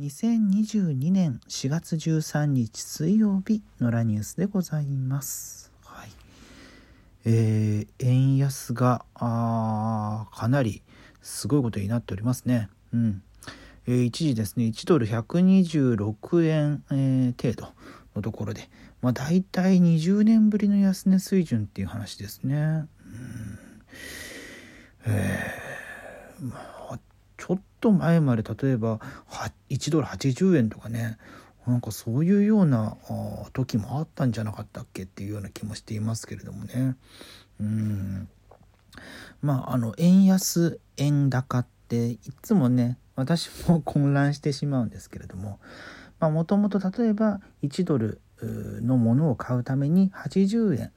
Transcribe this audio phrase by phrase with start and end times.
[0.00, 5.70] 2022年4月13日水曜日のラニュースでございます。
[5.84, 6.10] はい。
[7.24, 10.82] えー、円安が、あかなり
[11.22, 12.70] すごいことになっておりますね。
[12.92, 13.22] うん。
[13.86, 17.72] えー、一時ですね、1ドル126円、えー、程度
[18.16, 18.68] のところで、
[19.00, 22.56] まあ大体20年ぶりの安値水準っていう話ですね。
[22.56, 22.88] うん。
[25.06, 26.98] えー、まあ
[27.46, 29.00] ちょっと前まで例えば
[29.68, 31.18] 1ドル80円とかね
[31.66, 32.96] なんかそういうような
[33.52, 36.96] 時もあったんじゃなかったっけっていうような気もしていますけれどもね。
[37.60, 38.28] うん。
[39.42, 45.58] まああの円安円高っていつもね私も混乱してしまうんですけれども
[46.20, 50.92] もともと例えば1ドルのものを買うために80円、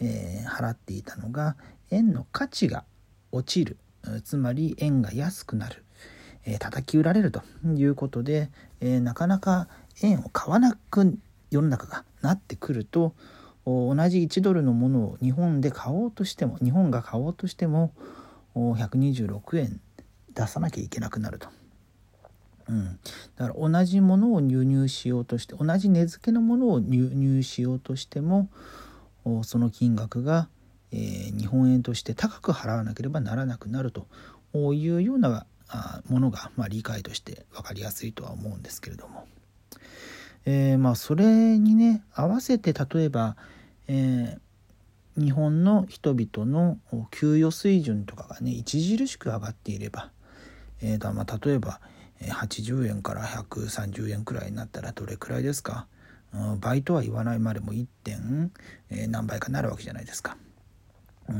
[0.00, 1.56] えー、払っていたのが
[1.90, 2.84] 円の価値が
[3.32, 3.76] 落ちる。
[4.24, 5.84] つまり円が安くなる。
[6.44, 9.68] えー、叩き売られるということで、えー、なかなか
[10.02, 11.18] 円を買わなく
[11.50, 13.14] 世の中がなってくると
[13.64, 17.92] 同じ1ドルのものを日本で買おうとしても日本が買おうとしても
[18.54, 19.80] 126円
[20.34, 21.48] 出さなきゃいけなくなると。
[22.68, 22.98] うん、
[23.36, 28.48] だから同じものを輸入しようとして同じ値付けのものを輸入しようとしても
[29.42, 30.48] その金額が、
[30.92, 34.06] えー、日本円として高く払わなければならなくなると
[34.54, 35.46] いうような
[36.08, 39.26] ものが、まあ、理解として分かりやすいとは思うんですけれども、
[40.44, 43.36] えー、まあそれにね合わせて例えば、
[43.88, 46.78] えー、日本の人々の
[47.10, 50.10] 給与水準とかがね著しく上がっていれば、
[50.82, 51.80] えー、だまあ例えば
[52.20, 55.86] 80円から130円くらいになったらどれくらいですか？
[56.34, 57.86] うん倍とは言わないまでも 1.
[58.04, 58.52] 点、
[58.90, 60.36] え何倍かなるわけじゃないですか。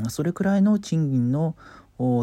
[0.09, 1.57] それくらいの賃金の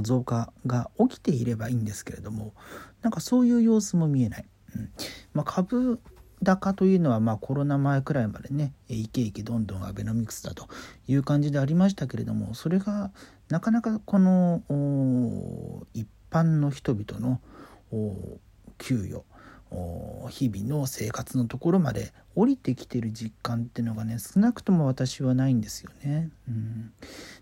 [0.04, 2.54] 増加が起きていればいいんですけれども
[3.02, 4.46] なんかそういう様子も見えない。
[4.76, 4.92] うん
[5.34, 6.00] まあ、株
[6.44, 10.68] 高というのはまあコロナ前くらいまでねイケイケどんどんアベノミクスだと
[11.08, 13.12] いう感じでありましたけれどもそれが
[13.50, 14.62] なかなかこの
[15.94, 17.40] 一般の人々の
[18.78, 19.24] 給与
[20.30, 26.30] 日々の生活のところまで降りてきてる実感っていうのがね少なくとも私はないんですよね。
[26.48, 27.00] うん、っ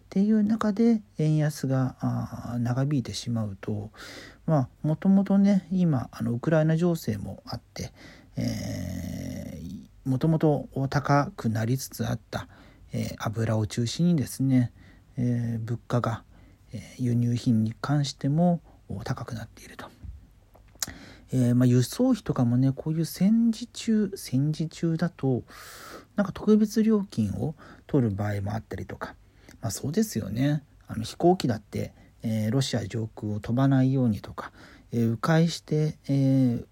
[0.09, 1.95] ていう中で円安が
[2.59, 3.91] 長引いてしまうと
[4.45, 7.91] まあもともとね今あのウクライナ情勢もあって、
[10.05, 12.47] もともと高くなりつつあった、
[12.93, 14.71] えー、油を中心にですね、
[15.17, 16.23] えー、物価が、
[16.73, 18.61] え輸入品に関しても
[19.03, 19.94] 高くなっていると。
[21.37, 25.43] えー、まあ、輸送費とかもねこういう戦時中戦時中だと
[26.15, 27.55] なんか特別料金を
[27.87, 29.15] 取る場合もあったりとか、
[29.59, 30.63] まあ、そうですよね。
[30.87, 34.53] あの飛行機だって、えー、ロシア上空を飛ばないようにとか、
[34.93, 36.63] えー、迂回して、え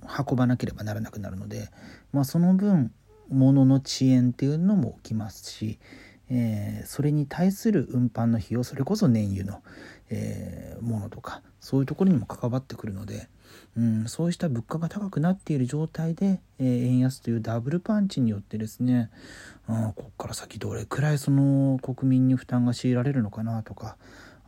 [0.00, 1.68] 運ばなければならなくなるので、
[2.12, 2.92] まあ、その分
[3.28, 5.78] 物の遅延っていうのも起きますし、
[6.30, 9.62] えそれに対する運搬の費用それこそ燃油の、
[10.08, 13.28] えものとかそういうところにも関わってくるので、
[13.76, 19.10] うん、そうした物価が高くなっている状態で、えー、円安というダブルパンチによってですね、
[19.68, 23.96] うん、ここから先どれくらいその国民に負担が強いられるのかなとか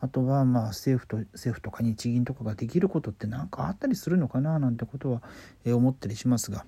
[0.00, 5.22] あとはまあ政府と政府とか日銀とかができることって何かあったりするのかななんてことは、
[5.64, 6.64] えー、思ったりしますが、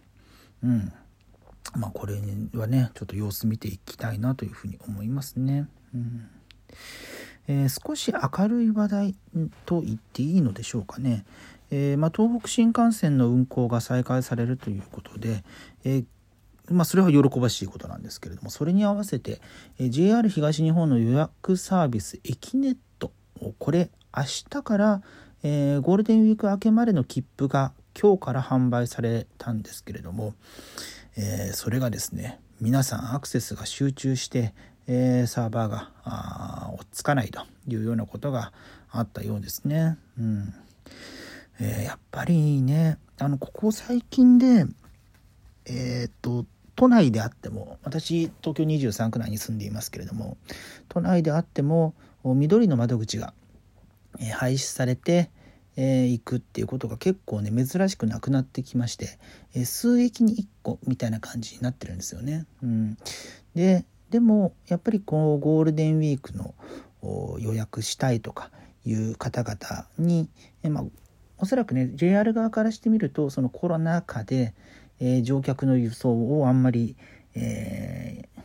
[0.63, 0.93] うん、
[1.75, 2.15] まあこれ
[2.55, 5.67] はねちょっと様子見ていきたいなというふうに思いますね。
[5.95, 6.29] うん
[7.49, 9.15] えー、少し明るい話題
[9.67, 11.25] と言っていいのでしょうかね。
[11.75, 15.43] えー、まあ、東北新幹線の運行が再開されるということで、
[15.85, 16.05] えー、
[16.71, 19.41] まあ、それは喜ばしいことなんですけれどもそれに合わせて、
[19.79, 23.11] え JR 東日本の予約サービスエキネット
[23.59, 25.03] これ明日から、
[25.43, 30.35] えゴールデンウィーク明けまでの切符が今日から販売されたんですけれども、
[31.17, 34.55] えそれがですね皆さんアクセスが集中して、
[34.87, 38.53] えサーバーが追っつかないというようなことが
[38.91, 39.97] あったようですね。
[40.19, 40.55] うん
[41.63, 44.67] えー、やっぱりねあのここ最近で
[45.65, 46.45] えっ、と
[46.75, 50.37] 都内であっても私東京23区内に住んでいますけれども
[50.89, 51.95] 都内であっても
[52.25, 53.35] 緑の窓口が、
[54.21, 55.31] え廃止されて
[55.77, 59.19] えー、くっていうことが結構ね珍しくなくなってきまして、
[59.55, 62.45] えー、数駅に1個みたいな感じになってるんですよね。
[62.63, 62.99] うん、
[63.55, 66.55] ででもやっぱりこうゴールデンウィークの
[67.39, 68.51] 予約したいとか
[68.85, 70.29] いう方々に、
[70.63, 70.85] えー、まあ、
[71.43, 74.55] おそらくね JR 側からしてみるとそのコロナ禍で、
[75.01, 76.95] えー、乗客の輸送をあんまり、
[77.35, 78.43] えー、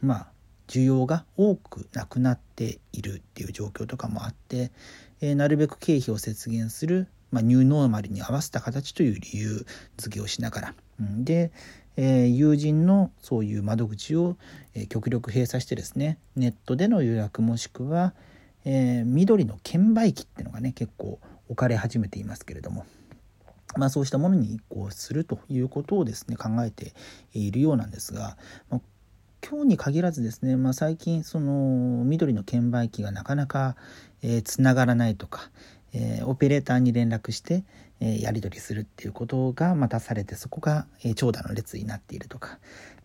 [0.00, 0.26] まあ
[0.66, 4.72] 需要が多くなくなっているっていう状況とかもあって、
[5.20, 9.66] えー、なるべく経費を節減する、まあ、ニューノーマルに合わせた形という理由
[9.98, 11.52] 付けをしながら、うん、で、
[11.98, 14.38] えー、友人のそういう窓口を、
[14.72, 18.14] えー、極力閉鎖してですねネットでの予約もしくは、
[18.64, 22.86] えー、緑の券売機っていうのがね結構置かれ始めていますけれども、
[23.76, 26.94] まあ、そうしたものに移行するということをですね考えて
[27.32, 28.36] いるようなんですが、
[28.70, 28.80] まあ、
[29.46, 33.76] 今日に限らずですね、まあ、最近その緑の券売機がなかなか
[34.26, 35.50] えー、つながらないとか、
[35.92, 37.62] えー、オペレーターに連絡して、
[38.00, 42.58] えー、やり取りするっていうことがまたされてそこが、えー、長蛇の列になっているとか、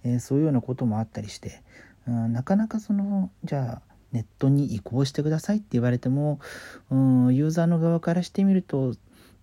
[0.05, 1.61] えー、そういうようなこともあったりして、
[2.07, 6.39] うん、なかなかそのじゃあネットに移行してくださいって言われても、
[6.89, 8.95] うん、ユーザーの側からしてみると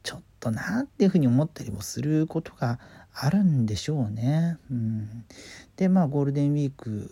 [0.02, 2.78] ちょっとなっていうふうに思ったりもすることが
[3.12, 4.58] あるんでしょうね。
[4.70, 5.24] うん、
[5.76, 7.10] でまあゴールデンウィーク、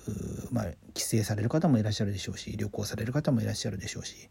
[0.53, 4.29] まあ、帰省される方もいらっしゃるでしょうし旅行される方もいらっしゃるでしょうし、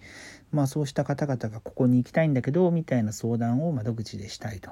[0.52, 4.72] まあ、そうした方々がここに行きたいんだけどみたいな相談を窓口でしたいと。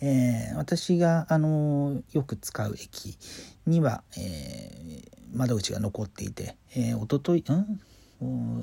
[0.00, 3.16] えー、私が、あのよく使う駅
[3.66, 7.80] には、えー、窓口が残っていて、えー、おととい、ん？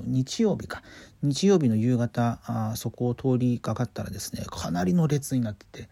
[0.06, 0.82] 日曜日か。
[1.22, 5.88] 日曜日の夕方あそこを通りかかったらですねかなりの列になってて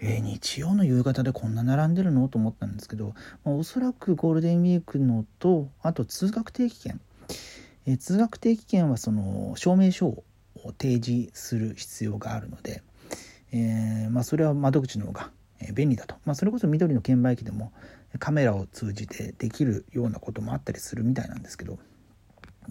[0.00, 2.28] えー、日曜の夕方でこんな並んでるの？
[2.28, 7.00] と思ったんですけど、まあ、おそらくゴールデンウィークのとあと通学定期券、
[7.86, 10.24] えー、通学定期券はその証明書を
[10.78, 12.82] 提示する必要があるので、
[13.52, 15.30] えー、まあ、それは窓口の方が
[15.72, 17.72] 便利だと、まあ、それこそ緑の券売機でも
[18.18, 21.78] カメラを通じてできるようなこともあったりするみたいなんですけど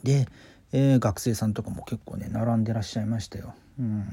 [0.03, 0.27] で、
[0.71, 3.53] え学生さんとかも結構ね並んでらっしゃいましたよ。
[3.79, 4.05] うん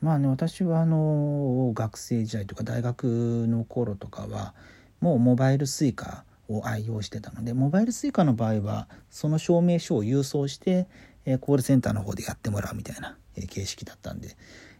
[0.00, 4.54] まあね私はあの学生時代とか大学の頃とかは
[5.00, 10.86] もうモバイル Suica を愛用してたのでモバイル Suica の場合はその証明書を郵送して、
[11.24, 14.36] えコールセンターの方でやってもらうみたいな、え形式だったんで、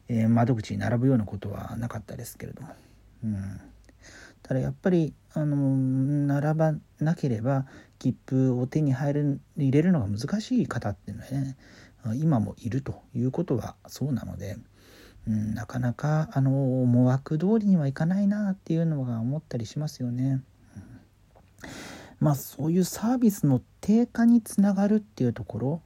[0.09, 2.69] え窓口に並ぶようなことはなかったですけれども。
[3.25, 3.61] うん
[4.45, 7.67] ただやっぱりあの並ばなければ
[7.99, 11.57] 切符を手に入る入れるのが難しい方っていうのはね
[12.15, 14.59] 今もいるということはそうなので、
[15.27, 20.43] うん、なかなかあの思惑通りにはいかないなっていうのが思ったりしますよね。
[20.77, 20.83] うん、
[22.21, 25.83] まあそういうサービスの低下につながるっていうところ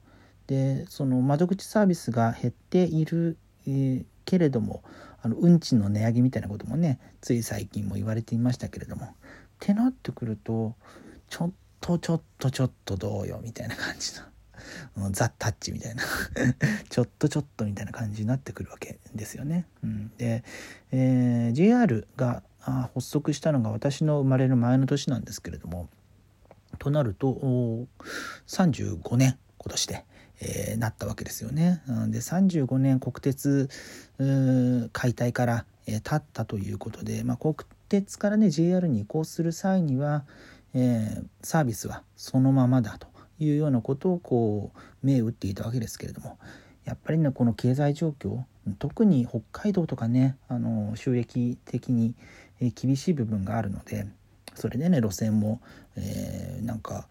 [0.49, 3.39] でその窓口サービスが減っている、
[3.69, 4.83] えー、けれども
[5.23, 9.09] あの運賃の値上げみたいなこともねつい最近も言われていましたけれどもっ
[9.61, 10.75] てなってくると
[11.29, 11.51] ちょっ
[11.81, 14.27] とちょっとちょっとどうよみたいな感じの。
[15.13, 16.03] ザ・タッチみたいな
[16.91, 19.67] ちょっとちょっとみたいな感じになってくるわけですよね。
[19.85, 20.43] うん、で、
[20.91, 25.89] えー、JR が発足したのが私の生まれる前の年なんですけれども
[26.79, 27.87] となると
[28.47, 30.05] 35年今年で、
[30.41, 31.83] えー、なったわけですよね。
[32.09, 33.69] で35年国鉄
[34.93, 37.57] 解体から、えー、経ったということで、まあ、国
[37.89, 40.25] 鉄からね JR に移行する際には、
[40.75, 43.09] えー、サービスはそのままだと
[43.39, 46.39] いうようなことをこう銘打っていたわけですけれども
[46.85, 48.43] やっぱりねこの経済状況
[48.79, 52.15] 特に北海道とかねあの収益的に
[52.75, 54.07] 厳しい部分があるので
[54.55, 55.61] それでね路線も、
[55.97, 57.09] えー、なんか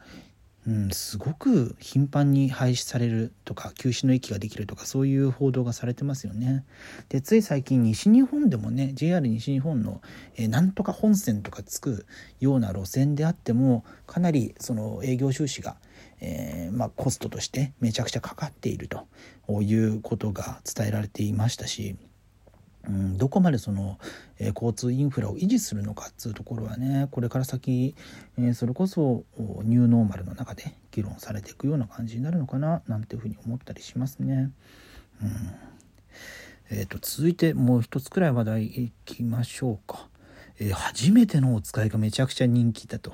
[0.67, 6.65] うん、すごく頻繁に廃止されるとか休止の域ができるとかそういう報道がされてますよね。
[7.07, 10.01] でつい最近西日本でもね JR 西日本の、
[10.35, 12.05] え、なんとか本線とかつく
[12.41, 15.77] ような路線であってもかなりその営業収支が、
[16.19, 19.07] えー、まあ、コストとしてめちゃくちゃかかっていると
[19.61, 21.95] いうことが伝えられていましたし
[22.87, 23.99] うん、どこまでその、
[24.39, 27.95] えー、交通インフラを維持するのかっつうところはねこれから先、
[28.37, 29.25] えー、それこそ
[29.63, 34.51] ニューノーマルの中で議論されていくような感じになるのかななんていうふうに思ったりしますね。
[35.21, 35.67] うん
[36.69, 40.09] えーと、続いてもう一つくらい話題いきましょうか。
[40.59, 43.13] えー、初めてのお使いがめちゃくちゃ人気だと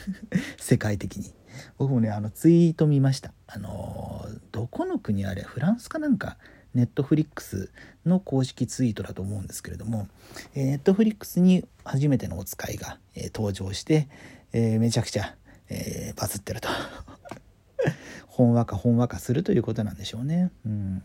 [0.58, 1.32] 世界的に
[1.78, 6.38] 僕もねあのツイート見ましたあの、どこの国あれフランスかなんか
[6.74, 7.70] ネットフリックス
[8.06, 10.08] の公式ツイートだと思うんですけれども、
[10.54, 14.08] えネットフリックスに初めてのお使いが、え登場して、
[14.52, 15.34] えめちゃくちゃ、
[15.68, 16.68] えバズってると。
[18.26, 20.50] ほんわかほんわかするということなんでしょうね。
[20.64, 21.02] うん。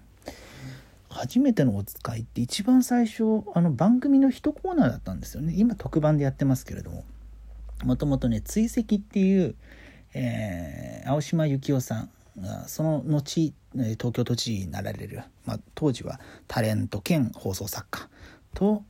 [1.09, 5.53] 初めてのお使いって一番最初あの番組の一コーナーだったんですよね。
[5.57, 7.03] 今特番でやってますけれども。
[7.83, 9.55] もともとね追跡っていう、
[10.13, 12.09] えー、青島幸男さん
[12.67, 18.09] その後東京都知事になられる、まあ、当時はタレント兼放送作家
[18.53, 18.83] と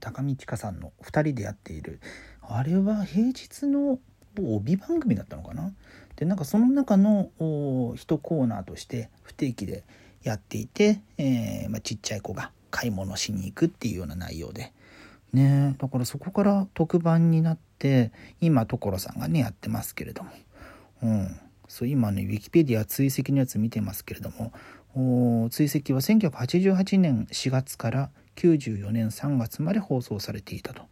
[0.00, 2.00] 高見千佳さんの2人でやっている
[2.42, 3.98] あれは平日の
[4.38, 5.72] 帯番組だったのかな？
[6.16, 9.84] でなんかその中の1コーナーとして不定期で、
[10.24, 14.72] やっていて、えー、まあ、ちっちゃい子が買い物しに行くっていうような内容で。
[15.32, 20.30] ねだからそこから特番になって今所さんがねやってますけれども、
[21.02, 24.52] うん、そう今ねウィキペディア追跡のやつ見てますけれども
[25.50, 30.82] 追跡は1988年4月から94年3月まで放送されていたと。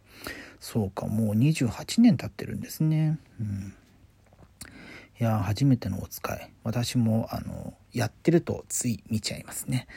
[0.59, 3.19] そうかもう28年経ってるんですね。
[3.39, 3.73] うん。
[5.19, 6.51] いや初めてのお使い。
[6.63, 9.87] 私もあのやってるとつい見ちゃいますね。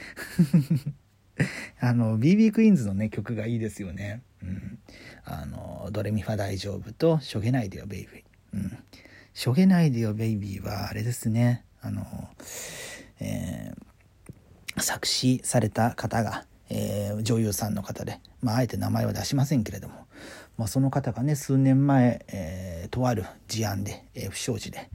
[1.80, 4.22] あの BB クイーンズのね曲がいいですよね。
[4.42, 4.78] うん。
[5.24, 8.22] あのドレミファ大丈夫としょげないでよベイビー
[8.54, 8.78] うん。
[9.36, 10.88] しょげないでよベイビーは。
[10.88, 11.64] あれですね。
[11.80, 12.04] あの
[13.20, 20.06] えー、作詞された方がえー、女優さんの方で、まあ、あえて名前は出しませんけれども、
[20.56, 24.90] まあ、その方がね数年前、えー、とある事案で、え、不祥事で、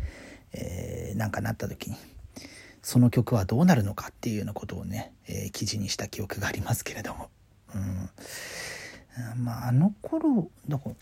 [0.53, 1.95] え、なんかなった時に
[2.81, 7.29] その曲はどうなるのかっていうようなことをね、え、記事にした記憶がありますけれども、
[7.73, 8.09] うん。
[9.37, 10.95] まあ、あの頃だから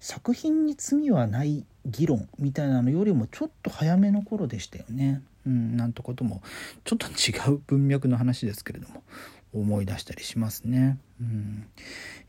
[0.00, 5.22] 作品に罪はない議論みたいなのよりもちょっと早めの頃でしたよね。
[5.46, 6.42] うん、なんてことも
[6.84, 9.02] ちょっと違う文脈の話ですけれども
[9.52, 10.98] 思い出したりしますね。
[11.20, 11.66] うん、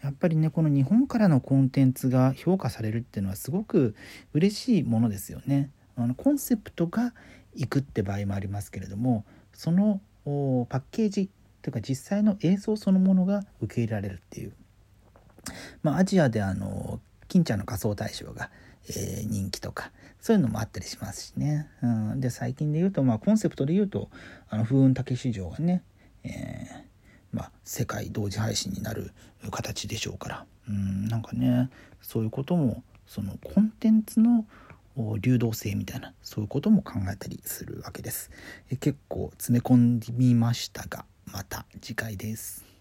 [0.03, 3.95] やっぱりねこの日本からのコンテンツが評価されるっていうのはすごく
[4.33, 5.69] 嬉しいものですよね。
[5.95, 7.13] あのコンセプトが
[7.55, 10.29] いくって場合もありますけれどもそのパ
[10.79, 11.29] ッケージ
[11.61, 14.53] というか実際の映像そのものが受け入れられるっていう。
[15.81, 18.49] まあ、アジアであの金ちゃんの仮想大賞が、
[18.89, 21.69] えー、人気とかそういうのもあったりしますしね。
[21.81, 24.09] うん、で最近で言うと、まあ、コンセプトで言うと
[24.49, 25.83] あの風雲竹市場がね、
[26.23, 26.83] えー
[27.33, 29.11] まあ、世界同時配信になる
[29.51, 31.69] 形でしょうからうんなんかね
[32.01, 34.45] そういうこともそのコンテンツの
[35.19, 38.29] 流動性みたいなそういうことも考えたりするわけです。
[38.69, 42.63] え結構詰め込んでみましたがまた次回です。